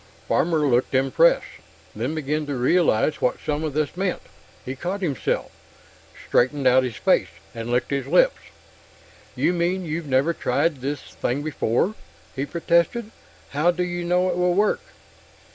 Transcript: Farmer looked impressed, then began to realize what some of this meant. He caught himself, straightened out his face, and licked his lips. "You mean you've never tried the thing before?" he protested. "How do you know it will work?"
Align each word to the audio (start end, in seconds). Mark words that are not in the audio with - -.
Farmer 0.27 0.65
looked 0.67 0.95
impressed, 0.95 1.45
then 1.95 2.15
began 2.15 2.47
to 2.47 2.55
realize 2.55 3.21
what 3.21 3.37
some 3.45 3.63
of 3.63 3.73
this 3.73 3.95
meant. 3.95 4.23
He 4.65 4.75
caught 4.75 5.01
himself, 5.03 5.51
straightened 6.27 6.65
out 6.65 6.81
his 6.81 6.95
face, 6.95 7.27
and 7.53 7.69
licked 7.69 7.91
his 7.91 8.07
lips. 8.07 8.39
"You 9.35 9.53
mean 9.53 9.85
you've 9.85 10.07
never 10.07 10.33
tried 10.33 10.81
the 10.81 10.95
thing 10.95 11.43
before?" 11.43 11.93
he 12.35 12.47
protested. 12.47 13.11
"How 13.51 13.69
do 13.69 13.83
you 13.83 14.03
know 14.03 14.27
it 14.29 14.37
will 14.37 14.55
work?" 14.55 14.81